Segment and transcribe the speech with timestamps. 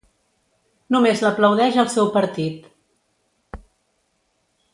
[0.95, 2.65] Només l’aplaudeix el seu partit.